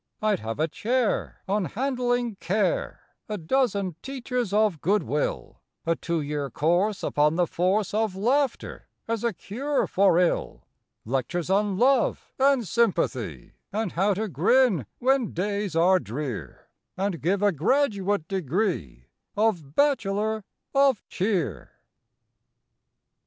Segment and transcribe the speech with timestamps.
[0.19, 5.95] I d have a Chair On Handling Care, A dozen Teachers of Good Will; A
[5.95, 10.61] two year course Upon the Force Of Laughter as a Cure for 111
[11.05, 17.43] Lectures on Love, and Sympathy, And How to Grin When Days Are Drear, And give
[17.43, 19.05] a graduate degree
[19.37, 20.43] Of Bachelor
[20.73, 21.73] of Cheer.